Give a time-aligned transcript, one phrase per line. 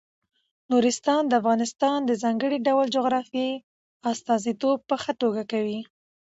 [0.71, 3.49] نورستان د افغانستان د ځانګړي ډول جغرافیې
[4.11, 5.79] استازیتوب په ښه توګه کوي.